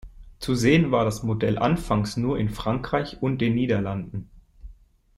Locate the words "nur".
2.17-2.39